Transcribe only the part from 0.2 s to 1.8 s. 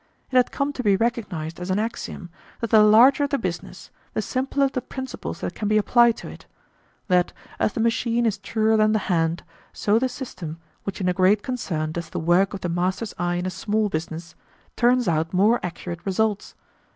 It had come to be recognized as an